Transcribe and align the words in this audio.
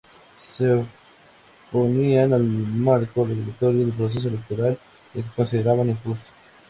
Se 0.41 0.83
oponían 1.69 2.33
al 2.33 2.43
marco 2.43 3.23
regulatorio 3.23 3.81
del 3.81 3.93
proceso 3.93 4.29
electoral, 4.29 4.75
el 5.13 5.23
que 5.23 5.29
consideraban 5.35 5.89
injusto. 5.91 6.31